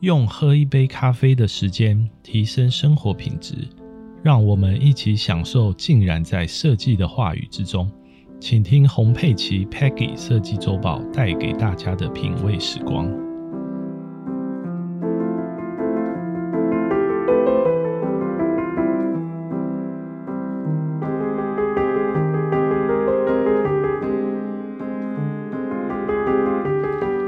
[0.00, 3.54] 用喝一杯咖啡的时间提升生活品质，
[4.22, 7.90] 让我们一起享受浸染在设计的话语之中。
[8.38, 13.08] 请听洪佩奇 Peggy 设计周报带给大家的品味时光。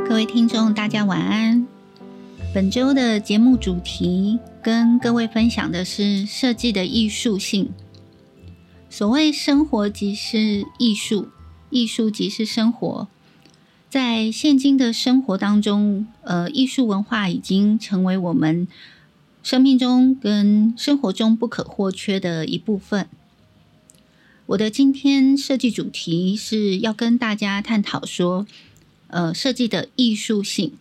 [0.07, 1.68] 各位听众，大家晚安。
[2.54, 7.70] 本周的节目主题跟各位分享的是设计的艺术性。
[8.89, 11.29] 所谓生活即是艺术，
[11.68, 13.06] 艺术即是生活。
[13.90, 18.67] 在现今的生活当中，呃，艺术文化已经成为我们
[19.42, 23.08] 生命中跟生活中不可或缺的一部分。
[24.46, 28.46] 我的今天设计主题是要跟大家探讨说，
[29.08, 30.72] 呃，设计的艺术性。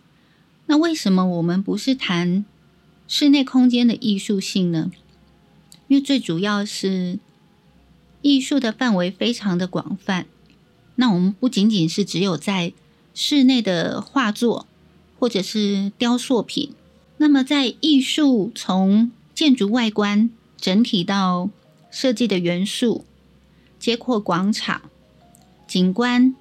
[0.70, 2.44] 那为什么我们不是谈
[3.06, 4.90] 室内空间的艺术性呢？
[5.88, 7.18] 因为最主要是
[8.20, 10.26] 艺术的范围非常的广泛。
[10.96, 12.74] 那我们不仅仅是只有在
[13.14, 14.66] 室内的画作
[15.18, 16.74] 或者是雕塑品，
[17.16, 20.28] 那么在艺术从建筑外观
[20.58, 21.48] 整体到
[21.90, 23.06] 设计的元素，
[23.78, 24.82] 街廓广场
[25.66, 26.36] 景观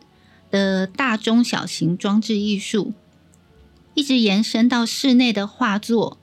[0.52, 2.91] 的大中小型装置艺术。
[3.97, 6.19] 一直延伸到室内的画作、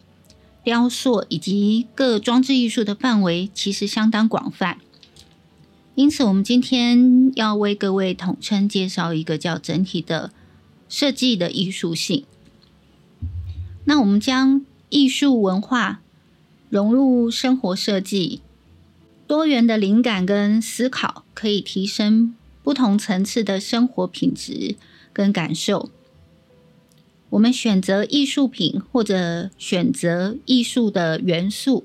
[0.62, 4.78] 雕塑以及各装置艺术的范围，其实相当广泛。
[5.96, 10.30] 因此，我们今天要为各位统称介绍一个叫整体的
[10.88, 12.24] 设计的艺术性。
[13.86, 16.00] 那我们将艺术文化
[16.68, 18.40] 融入生活设计，
[19.26, 24.76] 多元的灵感跟思考，可以提升不同层次的生活品质
[25.12, 25.90] 跟感受。
[27.34, 31.84] 我们选择艺术品或者选择艺术的元素，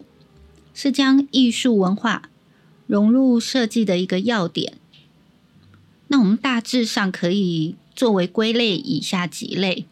[0.76, 2.30] 是将艺术文化
[2.86, 4.74] 融入设计的一个要点。
[6.10, 9.86] 那我们大致上可以作为归类以下几类。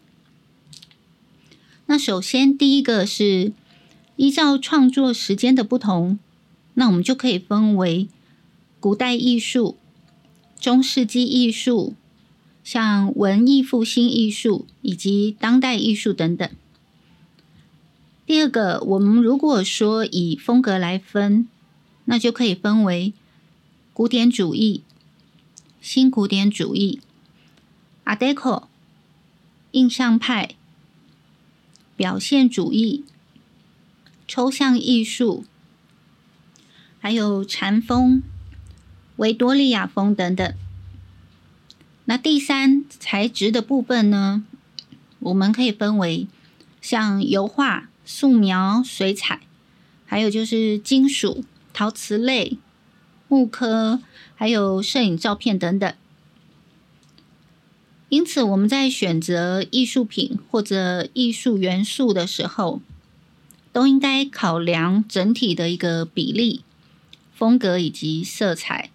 [1.86, 3.52] 那首先第一个是
[4.14, 6.20] 依照创作时间的不同，
[6.74, 8.06] 那我们就可以分为
[8.78, 9.76] 古代艺术、
[10.60, 11.94] 中世纪艺术。
[12.70, 16.46] 像文艺复兴艺术以及当代艺术等等。
[18.26, 21.48] 第二个，我们如果说以风格来分，
[22.04, 23.14] 那就可以分为
[23.94, 24.82] 古典主义、
[25.80, 27.00] 新古典主义、
[28.04, 28.64] Art Deco、
[29.70, 30.50] 印象派、
[31.96, 33.02] 表现主义、
[34.26, 35.46] 抽象艺术，
[37.00, 38.22] 还有禅风、
[39.16, 40.52] 维多利亚风等等。
[42.10, 44.42] 那第三材质的部分呢，
[45.18, 46.26] 我们可以分为
[46.80, 49.42] 像油画、素描、水彩，
[50.06, 52.56] 还有就是金属、陶瓷类、
[53.28, 54.00] 木刻，
[54.34, 55.92] 还有摄影照片等等。
[58.08, 62.80] 因此，我们在选择艺术品或者艺术元素的时候，
[63.70, 66.64] 都应该考量整体的一个比例、
[67.34, 68.88] 风格以及色彩。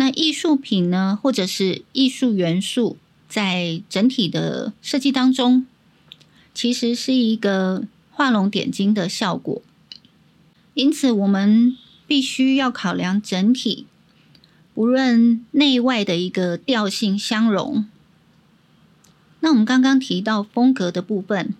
[0.00, 2.96] 那艺术品呢，或者是艺术元素，
[3.28, 5.66] 在整体的设计当中，
[6.54, 9.60] 其实是一个画龙点睛的效果。
[10.72, 13.84] 因此，我们必须要考量整体，
[14.74, 17.84] 无论内外的一个调性相融。
[19.40, 21.52] 那我们刚刚提到风格的部分，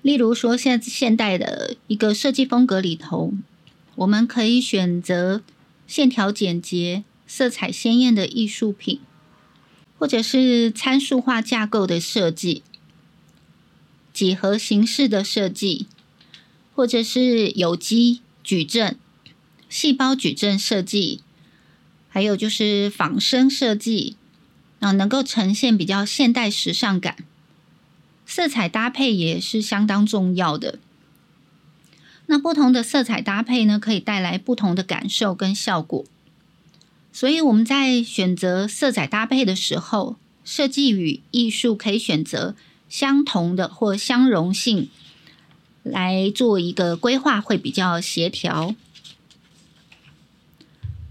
[0.00, 3.32] 例如说，现在现代的一个设计风格里头，
[3.96, 5.42] 我们可以选择。
[5.92, 8.98] 线条简洁、色彩鲜艳的艺术品，
[9.98, 12.62] 或者是参数化架构的设计、
[14.10, 15.86] 几何形式的设计，
[16.74, 18.98] 或者是有机矩阵、
[19.68, 21.20] 细胞矩阵设计，
[22.08, 24.16] 还有就是仿生设计，
[24.80, 27.18] 啊，能够呈现比较现代时尚感。
[28.24, 30.78] 色彩搭配也是相当重要的。
[32.26, 36.04] 那不同的色彩搭配呢，可以带来不同的感受跟效果。
[37.12, 42.54] 所以我们在选择色彩搭配的时候，设计与艺术可以选择
[42.88, 44.88] 相同的或相容性
[45.82, 48.74] 来做一个规划，会比较协调。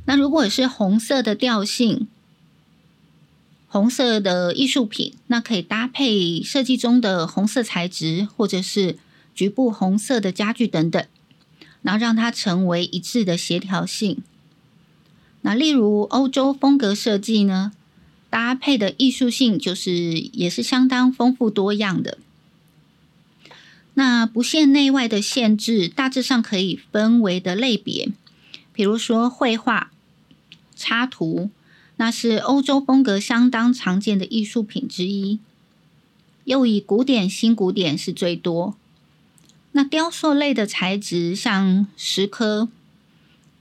[0.06, 2.08] 那如果是红色的调性，
[3.68, 8.98] 红色的艺术品，那可以搭配设计中的红色材质，或者是。
[9.34, 11.06] 局部红色的家具等等，
[11.82, 14.18] 然后让它成为一致的协调性。
[15.42, 17.72] 那例如欧洲风格设计呢，
[18.30, 22.18] 搭配的艺术性就是也是相当丰富多样的。
[23.96, 28.10] 那不限内外的限制，大致上可以分为的类别，
[28.72, 29.92] 比如说绘画、
[30.76, 31.50] 插图，
[31.98, 35.40] 那是欧洲风格相当常见的艺术品之一。
[36.46, 38.76] 又以古典、新古典是最多。
[39.74, 42.68] 那雕塑类的材质，像石刻，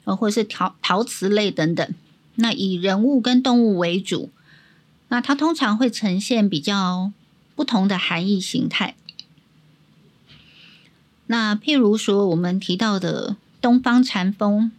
[0.04, 1.94] 呃，或是陶陶瓷类等等，
[2.34, 4.30] 那以人物跟动物为主。
[5.08, 7.12] 那它通常会呈现比较
[7.54, 8.94] 不同的含义形态。
[11.26, 14.72] 那譬如说，我们提到的东方禅风，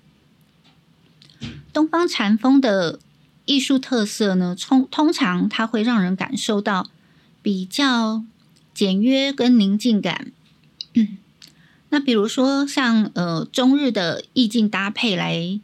[1.71, 2.99] 东方禅风的
[3.45, 6.89] 艺术特色呢，通通常它会让人感受到
[7.41, 8.23] 比较
[8.73, 10.33] 简约跟宁静感。
[11.93, 15.59] 那比如说，像呃中日的意境搭配来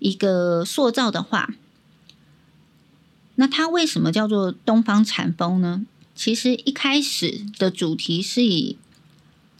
[0.00, 1.54] 一个塑造的话，
[3.36, 5.86] 那它为什么叫做东方禅风呢？
[6.16, 8.76] 其实一开始的主题是以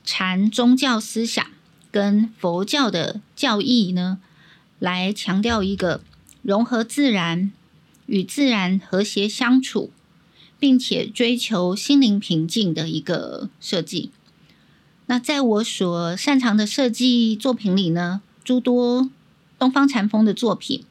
[0.05, 1.47] 禅宗教思想
[1.93, 4.19] 跟佛教的教义呢，
[4.81, 6.01] 来强调一个
[6.43, 7.53] 融合自然
[8.07, 9.93] 与自然和谐相处，
[10.59, 14.11] 并且追求心灵平静的一个设计。
[15.07, 19.11] 那在我所擅长的设计作品里呢，诸多
[19.59, 20.85] 东方禅风的作品，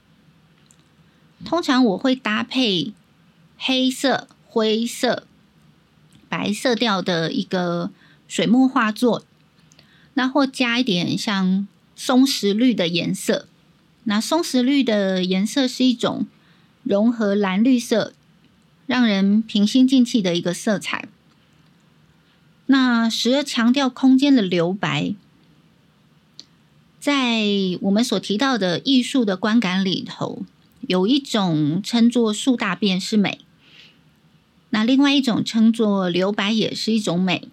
[1.44, 2.94] 通常我会搭配
[3.58, 5.28] 黑色、灰色、
[6.28, 7.92] 白色调的一个。
[8.28, 9.24] 水墨画作，
[10.16, 13.48] 那或加一点像松石绿的颜色。
[14.06, 16.26] 那松石绿的颜色是一种
[16.82, 18.14] 融合蓝绿色，
[18.88, 21.08] 让人平心静气的一个色彩。
[22.68, 25.14] 那时而强调空间的留白，
[27.00, 27.44] 在
[27.82, 30.42] 我们所提到的艺术的观感里头，
[30.88, 33.40] 有一种称作树大便是美，
[34.72, 37.48] 那另外一种称作留白也是一种美。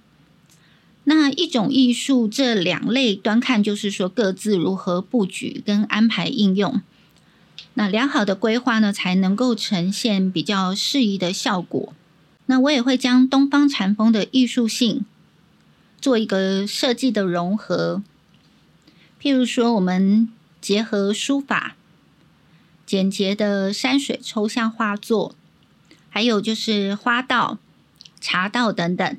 [1.04, 6.80] 那一种艺术，这两类端看就是说各自如何布局跟安排应用。
[7.74, 11.92] 那良好的规划呢，才能够呈现比较适宜的效果。
[12.46, 15.04] 那我也会将东方禅风的艺术性
[16.00, 18.02] 做一个设计的融合，
[19.20, 20.28] 譬如说我们
[20.60, 21.76] 结合书法、
[22.84, 25.34] 简洁的山水抽象画作，
[26.08, 27.58] 还有就是花道、
[28.20, 29.16] 茶道等等。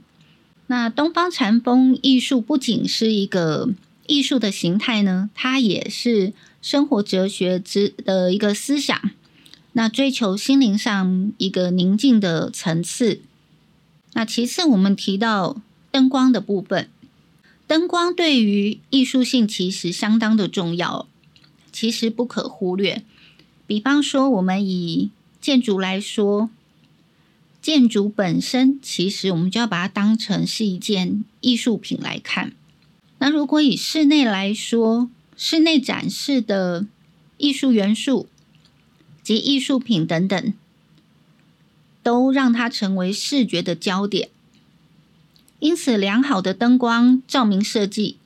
[0.68, 3.70] 那东方禅风艺术不仅是一个
[4.08, 9.12] 艺术的形态呢，它也是生活哲学之的一个思想。
[9.74, 13.22] 那追求心灵上一个宁静的层次。
[14.14, 15.62] 那其次，我们提到
[15.92, 16.90] 灯光的部分，
[17.68, 21.08] 灯光对于艺术性其实相当的重要，
[21.72, 23.04] 其实不可忽略。
[23.68, 25.12] 比方说，我们以
[25.42, 26.50] 建筑来说。
[27.62, 32.52] 建筑本身，其实我们就要把它当成是一件艺术品来看。
[33.20, 36.86] 那如果以室内来说，室内展示的
[37.38, 38.28] 艺术元素
[39.24, 40.54] 及艺术品等等，
[42.04, 44.30] 都让它成为视觉的焦点。
[45.60, 48.18] 因此，良好的灯光照明设计，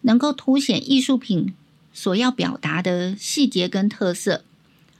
[0.00, 1.52] 能够凸显艺术品
[1.92, 4.42] 所要表达的细节跟特色，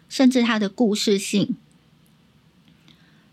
[0.09, 1.57] 甚至它的故事性。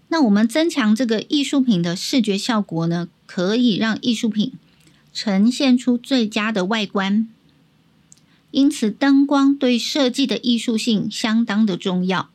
[0.08, 4.54] 那我们增强这个艺术品的视觉效果呢，可以让艺术品
[5.14, 7.28] 呈现出最佳的外观。
[8.52, 12.30] 因此，灯光对设计的艺术性相当的重要，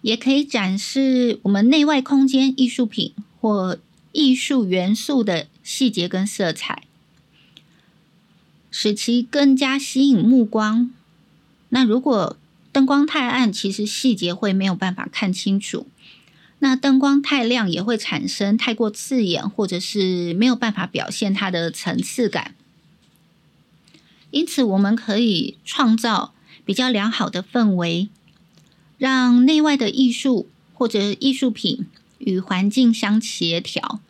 [0.00, 3.78] 也可以展示我们内外空间艺术品或
[4.12, 6.84] 艺术元素的细节跟色彩，
[8.70, 10.90] 使其更加吸引目光。
[11.68, 12.38] 那如果
[12.72, 15.86] 灯光太暗，其实细节会没有办法看清楚。
[16.60, 22.54] 那灯光太亮也会产生太过刺眼，或者是没有办法表现它的层次感。
[24.34, 28.08] 因此，我们可以创造比较良好的氛围，
[28.98, 31.86] 让内外的艺术或者艺术品
[32.18, 34.00] 与环境相协调。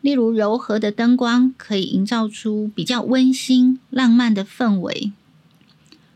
[0.00, 5.12] 例如，柔和的灯光可以营造出比较温馨、浪漫的氛围，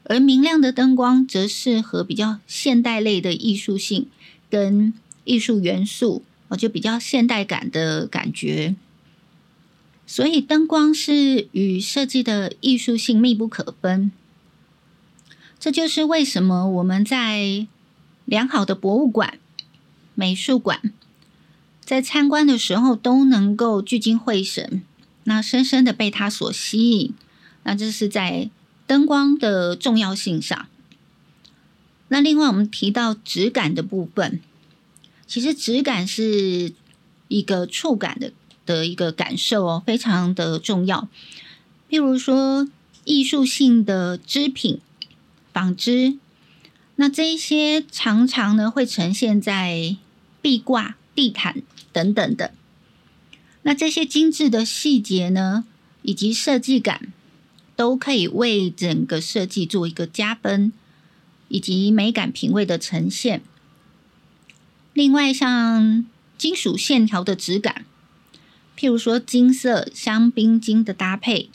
[0.04, 4.08] 而明亮的灯光则适合比较现代类的艺术性
[4.50, 4.92] 跟。
[5.24, 8.74] 艺术元素，哦，就比较现代感的感觉。
[10.12, 14.12] 所以灯光是与设计的艺术性密不可分。
[15.58, 17.66] 这就是为什么我们在
[18.26, 19.38] 良好的博物馆、
[20.14, 20.92] 美术馆，
[21.82, 24.82] 在参观的时候都能够聚精会神，
[25.24, 27.14] 那深深的被它所吸引。
[27.62, 28.50] 那这是在
[28.86, 30.66] 灯光的重要性上。
[32.08, 34.42] 那另外，我们提到质感的部分。
[35.26, 36.74] 其实质感是
[37.28, 38.34] 一个触感的
[38.66, 41.08] 的一个感受哦，非常的重要。
[41.90, 42.68] 譬如说，
[43.04, 44.80] 艺术性的织品、
[45.52, 46.16] 纺织，
[46.96, 49.96] 那这一些常常呢会呈现在
[50.40, 52.54] 壁挂、地毯等等的。
[53.62, 55.64] 那这些精致的细节呢，
[56.02, 57.12] 以及设计感，
[57.76, 60.72] 都可以为整个设计做一个加分，
[61.48, 63.42] 以及美感品味的呈现。
[64.94, 66.04] 另外，像
[66.36, 67.84] 金属线条的质感，
[68.82, 71.48] 譬如说金色香槟金的搭配，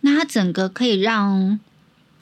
[0.00, 1.60] 那它整个可以让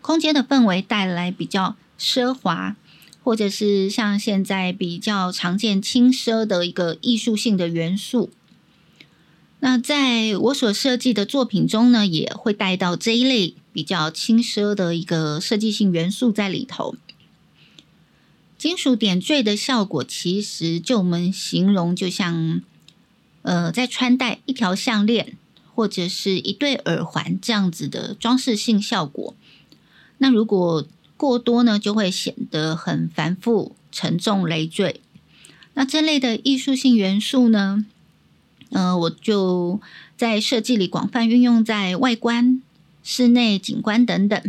[0.03, 2.77] 空间的氛围带来比较奢华，
[3.25, 8.29] 或者是像现在比较常见轻奢的一个艺术性的元素。
[9.61, 16.95] 那在我所设计的作品中呢，也会带到这一类比较轻奢的一个设计性元素在里头。
[18.59, 22.61] 金属点缀的效果，其实就我们形容，就像
[23.43, 25.37] 呃，在穿戴一条项链
[25.75, 29.35] 或者是一对耳环这样子的装饰性效果。
[30.19, 35.01] 那如果过多呢，就会显得很繁复、沉重、累赘。
[35.75, 37.87] 那这类的艺术性元素呢？
[38.71, 39.81] 呃，我就
[40.17, 42.63] 在设计里广泛运用在外观、
[43.03, 44.41] 室内景观等等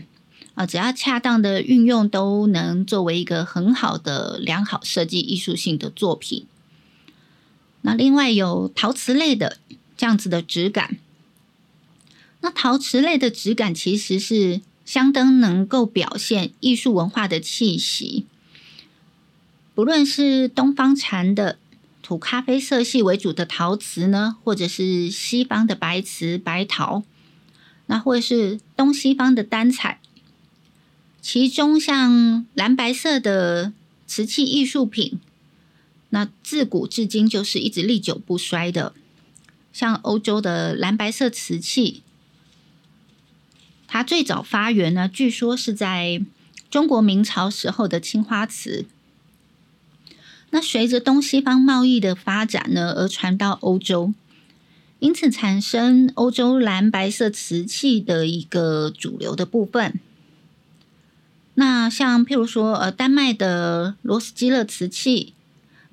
[0.53, 6.45] 啊，只要恰当的运用，都能作为一个很好的良好设计艺术性的作品。
[7.83, 9.59] 那另外有陶瓷类的
[9.95, 10.97] 这样子的质感，
[12.41, 18.25] 那陶瓷类的质感其实是相当能够表现艺术文化的气息，
[19.73, 21.59] 不论是东方禅的。
[22.05, 27.01] 土咖啡色系为主的陶瓷呢，或者是西方的白瓷、白陶，
[27.85, 30.01] 那或者是东西方的单彩，
[31.21, 33.71] 其中像蓝白色的
[34.05, 35.17] 瓷器艺术品，
[36.13, 38.93] 那自古至今就是一直历久不衰的。
[39.71, 42.03] 像欧洲的蓝白色瓷器，
[43.87, 46.23] 它最早发源呢，据说是在
[46.69, 48.85] 中国明朝时候的青花瓷。
[50.51, 54.13] 那随着东西方贸易的发展呢，而传到欧洲，
[54.99, 59.99] 因此产生欧洲蓝白色瓷器的一个主流的部分。
[61.55, 65.33] 那像譬如说，呃，丹麦的罗斯基勒瓷器，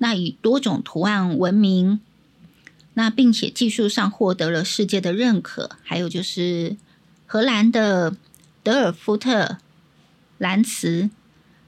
[0.03, 1.99] 那以多种图案闻名，
[2.95, 5.77] 那并且技术上获得了世界的认可。
[5.83, 6.75] 还有就是
[7.27, 8.17] 荷兰的
[8.63, 9.59] 德尔夫特
[10.39, 11.11] 蓝瓷，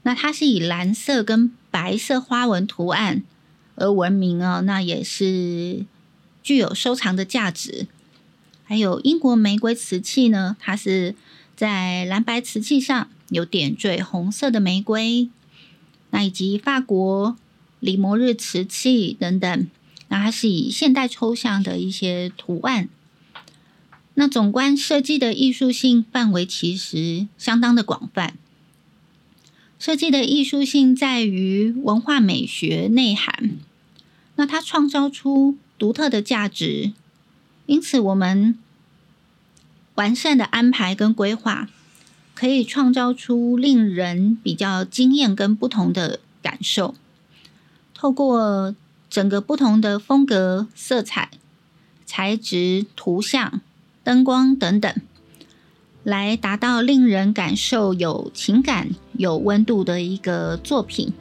[0.02, 3.22] 那它是以蓝色跟白色花纹图案
[3.76, 5.86] 而闻名哦，那也是
[6.42, 7.86] 具有收藏的价值。
[8.64, 11.14] 还有英国玫瑰瓷器呢，它是
[11.54, 15.28] 在蓝白瓷器上有点缀红色的玫瑰。
[16.10, 17.36] 那以及法国
[17.84, 19.66] 李摩日瓷器等等，
[20.08, 22.88] 那它是以现代抽象的一些图案。
[24.14, 28.38] 那总观设计的艺术性范围其实相当的广泛。
[29.78, 33.58] 设计的艺术性在于文化美学内涵，
[34.36, 36.92] 那它创造出独特的价值，
[37.66, 38.58] 因此我们
[39.96, 41.68] 完善的安排跟规划，
[42.34, 46.94] 可以创造出令人比较惊艳跟不同的感受。
[48.04, 48.74] 透过
[49.08, 51.30] 整个不同的风格、色彩、
[52.04, 53.62] 材质、图像、
[54.02, 54.94] 灯光等等。
[56.02, 61.14] 来达到令人感受有情感、有温度的一个作品。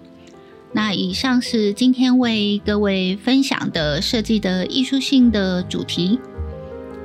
[0.73, 6.19] 那以上是今天为各位分享的设计的艺术性的主题。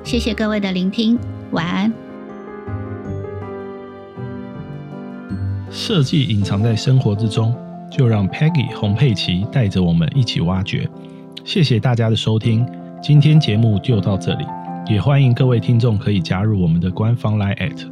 [0.02, 1.16] 谢谢各位的聆听，
[1.52, 1.92] 晚安。
[5.70, 7.56] 设计隐藏在生活之中，
[7.90, 10.88] 就让 Peggy 洪佩奇带着我们一起挖掘。
[11.44, 12.66] 谢谢大家的收听，
[13.02, 14.44] 今天节目就到这里。
[14.86, 17.86] 也欢迎各位听众可以加入我们的官方 Line at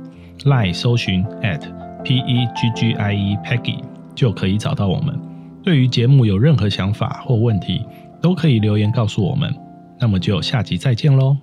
[0.44, 1.60] Line 搜寻 at
[2.02, 3.80] P E G G I E Peggy
[4.14, 5.18] 就可以找到我们。
[5.62, 7.84] 对于节目有任何想法或问题，
[8.20, 9.54] 都可以留言告诉我们。
[9.98, 11.36] 那么就下集再见喽。